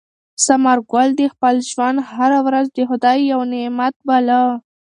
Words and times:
ثمر 0.45 0.77
ګل 0.91 1.09
د 1.19 1.21
خپل 1.33 1.55
ژوند 1.69 1.97
هره 2.11 2.39
ورځ 2.47 2.65
د 2.71 2.79
خدای 2.89 3.17
یو 3.31 3.41
نعمت 3.53 3.95
باله. 4.07 4.41